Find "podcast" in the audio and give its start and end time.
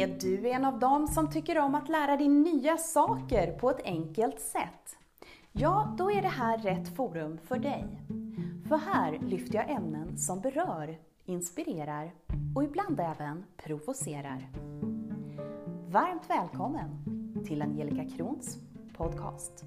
18.96-19.64